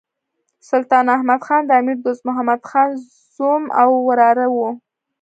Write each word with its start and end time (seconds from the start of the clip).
سلطان 0.69 1.05
احمد 1.15 1.41
خان 1.47 1.61
د 1.65 1.71
امیر 1.81 1.97
دوست 2.05 2.21
محمد 2.27 2.61
خان 2.69 2.89
زوم 3.35 3.63
او 3.81 3.89
وراره 4.07 4.45
وو. 4.53 4.67